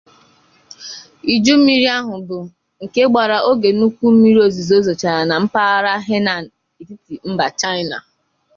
Ijummiri 1.33 1.87
ahụ 1.97 2.15
bụ 2.27 2.37
nke 2.83 3.01
gbara 3.11 3.37
oge 3.49 3.69
nnukwu 3.73 4.05
mmiriozuzo 4.13 4.75
zochara 4.87 5.21
na 5.29 5.35
mpaghara 5.43 5.93
Henan 6.09 6.45
etiti 6.79 7.13
mba 7.31 7.47
China 7.59 7.97